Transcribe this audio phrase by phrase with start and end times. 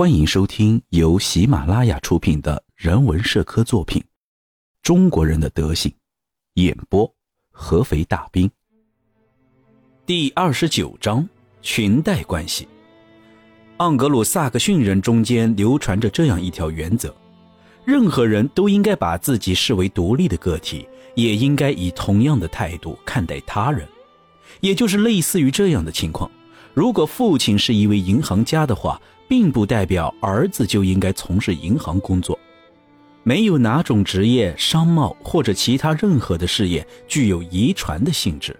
[0.00, 4.00] 欢迎收听由喜马拉雅出品的人文社科作品
[4.82, 5.92] 《中国人的德行》，
[6.54, 7.14] 演播
[7.50, 8.50] 合肥大兵。
[10.06, 11.28] 第二十九章：
[11.60, 12.66] 裙带关系。
[13.76, 17.14] 盎格鲁撒克逊人中间流传着这样一条原则：
[17.84, 23.86] 任何人都应该把自己视为独立的个体，也应该以同样的态度看待他人。
[24.60, 26.30] 也就是类似于这样的情况：
[26.72, 28.98] 如果父亲是一位银行家的话。
[29.30, 32.36] 并不代表儿子就应该从事银行工作，
[33.22, 38.58] 没有哪种职业、商贸或者其他任何的事业具有遗传的性质。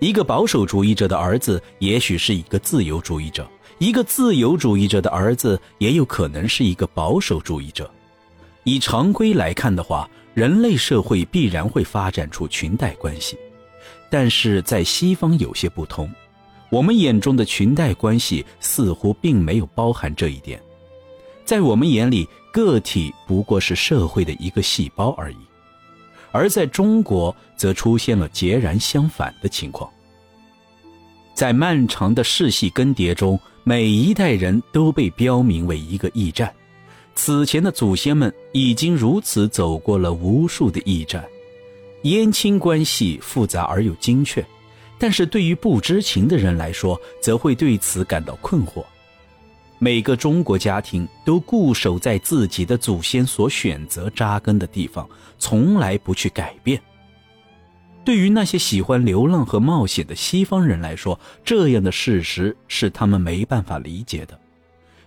[0.00, 7.90] 一个保守主义者的儿子也许是一个自由主义者，一个自由主义者的儿子也有可能是一个保守主义者。
[8.64, 13.38] 以常规来看的话，人类社会必然会发展出裙带关系，
[14.10, 16.12] 但是在西方有些不同。
[16.74, 20.60] 我们眼中的裙带关系似乎并没有包含这一点，
[21.44, 25.36] 在我们眼里，个体不过是社会的一个细胞而已，
[26.32, 29.88] 而在中国则出现了截然相反的情况。
[31.32, 36.52] 在漫长的世系更迭中，每一代人都被标明为一个驿站，
[37.14, 41.24] 此前的祖先们已经如此走过了无数的驿站，
[42.02, 44.44] 姻亲关系复杂而又精确。
[44.98, 48.84] 但是对于不知情的人来说，则会对此感到困惑。
[49.78, 55.06] 每个中国家庭都固守在自己的祖先所选择扎根的地方，
[55.38, 56.80] 从来不去改变。
[58.04, 64.38] 对于那些喜欢流浪和冒险的西方人来说，这样的事实是他们没办法理解的。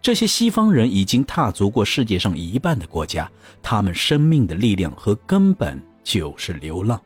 [0.00, 3.30] 这些西方人已经踏足过世界上一半的国家，
[3.62, 7.00] 他们生命的力量和根本就是流浪。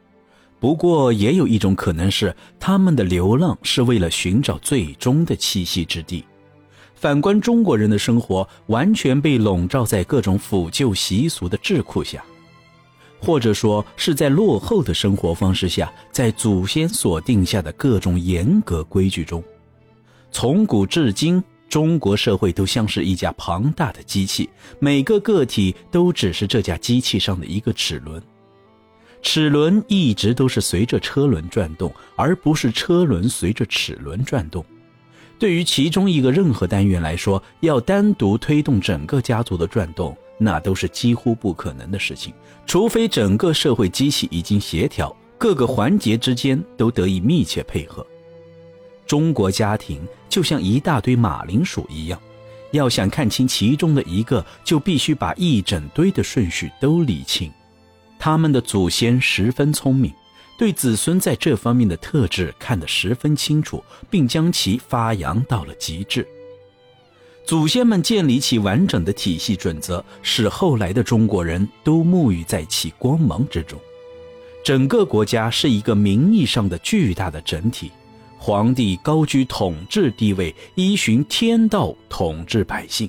[0.61, 6.25] 不过，也有一种可能是，他们的流浪是为了寻找最终的栖息之地。
[6.97, 12.25] 反观中国人的生活，完全被笼罩在各种腐旧习俗的桎梏下，
[13.21, 19.41] 或者说是在落后的生活方式下，在祖先所定下的各种严格规矩中。
[20.33, 24.51] 从古至今，中国社会都像是一架庞大的机器，
[24.81, 28.21] 每个个体都只是这架机器上的一个齿轮。
[29.21, 34.65] 齿轮一直都是随着车轮转动，而不是车轮随着齿轮转动。
[35.39, 42.33] 对于其中一个任何单元来说，要单独推动整个家族的转动，那都是几乎不可能的事情。
[42.67, 48.05] 除非整个社会机器已经协调，各个环节之间都得以密切配合。
[49.07, 52.21] 中国家庭就像一大堆马铃薯一样，
[52.73, 57.51] 要想看清其中的一个，就必须把一整堆的顺序都理清。
[58.19, 60.13] 他们的祖先十分聪明，
[60.59, 66.27] 对子孙在这方面的特质看得十分清楚，并将其发扬到了极致。
[67.47, 73.79] 祖先们建立起完整的体系准则，使后来的中国人都沐浴在其光芒之中。
[74.63, 77.91] 整个国家是一个名义上的巨大的整体，
[78.37, 83.09] 皇帝高居统治地位，依循天道统治百姓。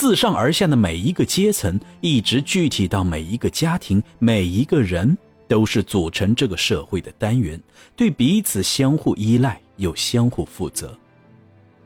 [0.00, 5.14] 自上而下的每一个阶层，一直具体到每一个家庭，每一个人
[5.46, 7.60] 都是组成这个社会的单元，
[7.94, 10.96] 对彼此相互依赖又相互负责。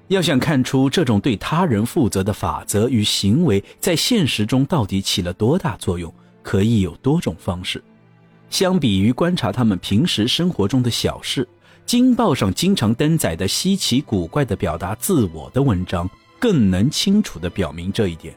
[0.07, 7.83] 要想看出这种对他人负责的法则与行为在现实中到底起了多大作用，可以有多种方式。
[8.49, 11.45] 相比于观察他们平时生活中的小事，
[11.85, 16.09] 《京报》上经常登载的稀奇古怪的表达自我的文章。
[16.45, 18.35] 更能清楚地表明这一点。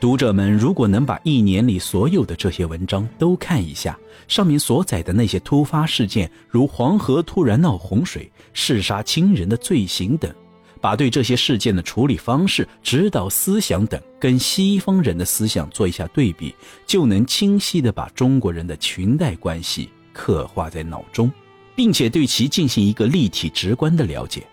[0.00, 3.96] 读者们如果能把一年里所有的这些文章都看一下，
[4.26, 10.34] 上面所载的那些突发事件，如黄河突然闹洪水、弑杀亲人的罪行等，
[10.80, 16.52] 把对这些事件的处理方式、指导思想等跟西方人的思想做一下对比，
[16.88, 21.30] 就能清晰地把中国人的裙带关系刻画在脑中，
[21.76, 24.44] 并且对其进行一个立体直观的了解。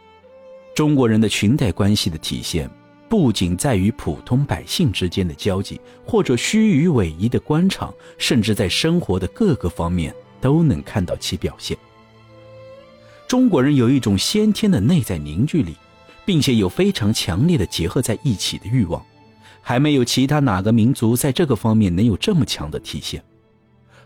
[0.77, 2.69] 中国人的裙带关系的体现，
[3.09, 11.75] 不仅在于普通百姓之间的交际，或者虚与委蛇的官场，甚至在生活的各个方面都能看到其表现。
[13.27, 15.75] 中国人有一种先天的内在凝聚力，
[16.23, 19.03] 并且有非常强烈的结合在一起的欲望，
[19.63, 23.19] 还没有其他哪个民族在这个方面能有这么强的体现。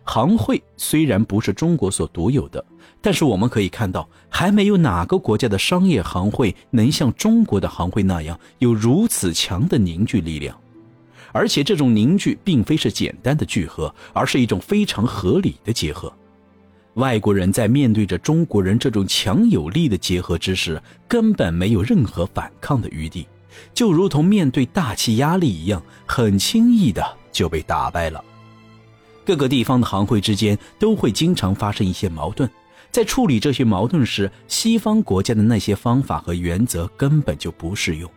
[0.03, 2.63] 行会虽然不是中国所独有的，
[3.01, 10.59] 但是我们可以看到，还没有哪个国家的商业行会能像中国的行会那样有如此强的凝聚力量，
[11.31, 16.11] 而且这种凝聚并非是简单的聚合，而是一种非常合理的结合。
[16.95, 23.25] 外国人在面对着中国人这种强有力的结合之时，根本没有任何反抗的余地，
[23.73, 27.01] 就如同面对大气压力一样，很轻易的
[27.31, 28.21] 就被打败了。
[29.25, 32.49] 各个地方的行会之间都会经常发生一些矛盾，
[32.91, 38.09] 在处理这些矛盾时，西方国家的那些方法和原则根本就不适用，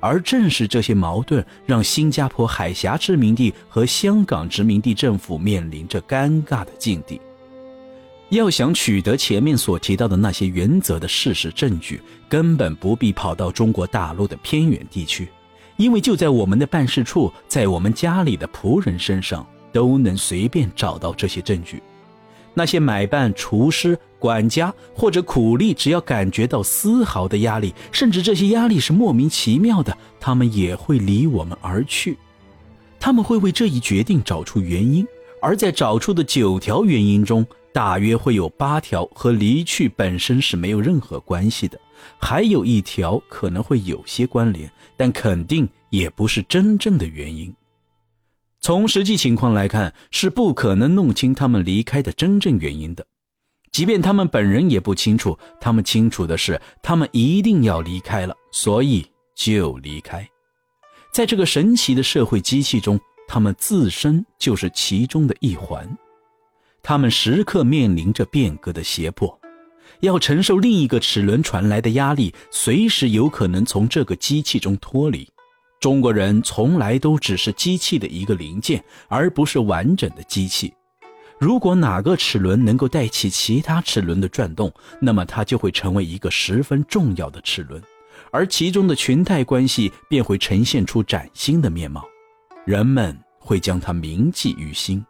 [0.00, 7.20] 而正是这些矛盾，让新加坡海峡殖民地和香港殖民地政府面临着尴尬的境地。
[8.30, 15.28] 要想取得前面所提到的那些原则的事实证据，根本不必跑到中国大陆的偏远地区，
[15.76, 19.46] 因为就在我们的办事处，在我们家里的仆人身上，
[19.78, 21.80] 都能随便找到这些证据。
[22.52, 32.18] 那些买办、厨师、管家或者苦力，只要感觉到丝毫的压力，甚至这些压力是莫名其妙的，他们也会离我们而去。
[32.98, 35.06] 他们会为这一决定找出原因，
[35.40, 37.46] 而在找出的九条原因中。
[37.70, 41.78] 大约会有八条和离去本身是没有任何关系的，
[42.18, 47.54] 还有一条可能会有些关联，但肯定也不是真正的原因。
[48.60, 53.06] 从实际情况来看，是不可能弄清他们离开的真正原因的。
[53.70, 59.06] 即便他们本人也不清楚，他们清楚的是，他们一定要离开了，所以
[59.36, 60.28] 就离开。
[61.12, 65.88] 在这个神奇的社会机器中，他们自身就是其中的一环。
[66.82, 69.38] 他们时刻面临着变革的胁迫，
[70.00, 75.28] 要承受另一个齿轮传来的压力，随时有可能从这个机器中脱离。
[75.80, 80.72] 中国人从来都只是机器的一个零件，而不是完整的机器。
[81.38, 87.82] 如果哪个齿轮能够带起其他齿轮的转动，那么它就会成为一个十分重要的齿轮，
[88.30, 92.04] 而其中的裙带关系便会呈现出崭新的面貌，
[92.64, 95.04] 人们会将它铭记于心。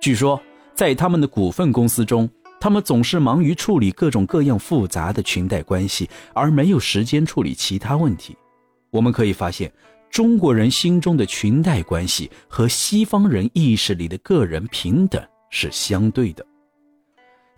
[0.00, 0.40] 据说。
[0.76, 2.28] 在他们的股份公司中，
[2.58, 8.36] 他们总是忙于处理各种各样复杂的裙带关系，而没有时间处理其他问题。
[8.94, 9.72] 我们可以发现，
[10.08, 15.20] 中国人心中的裙带关系和西方人意识里的个人平等
[15.50, 16.46] 是相对的。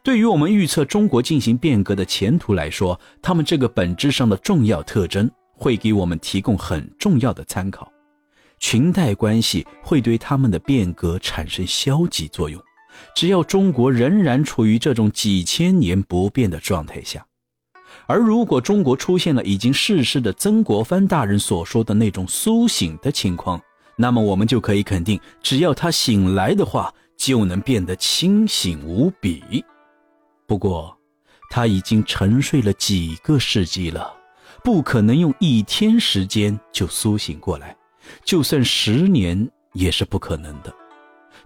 [0.03, 7.93] 对于我们预测中国进行变革的前途来说，他们这个本质上的重要特征会给我们提供很重要的参考。
[8.59, 12.59] 裙带关系会对他们的变革产生消极作用。
[13.15, 17.27] 只要中国仍然处于这种几千年不变的状态下，
[18.07, 23.61] 而如果中国出现了已经逝世的曾国藩大人所说的那种苏醒的情况，
[23.97, 29.65] 那么我们就可以肯定，只要他醒来的话，就能变得清醒无比。
[30.47, 30.97] 不过，
[31.51, 34.15] 他已经沉睡了几个世纪了，
[34.63, 37.77] 不可能用一天时间就苏醒过来，
[38.25, 40.73] 就算十年也是不可能的。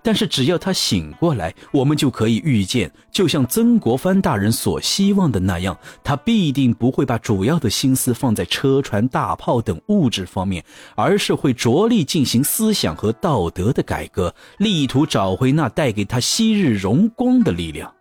[0.02, 10.64] 但是只要他醒过来，我们就可以预见，就像曾国藩大人所希望的那样，他必定不会把主要的心思放在车船、大炮等物质方面，
[10.96, 17.92] 而是会着力进行思想和道德的改革，力图找回那带给他昔日荣光的力量。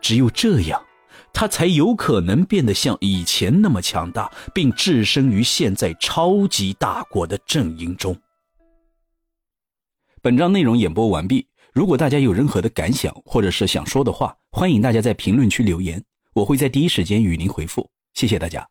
[0.00, 0.82] 只有这样，
[1.32, 8.16] 他才有可能变得像以前那么强大，并置身于现在超级大国的阵营中。
[10.24, 11.48] 本章内容演播完毕。
[11.72, 16.00] 如果大家有任何的感想或者是想说的话，欢迎大家在评论区留言，
[16.32, 17.90] 我会在第一时间与您回复。
[18.14, 18.64] 谢谢大家。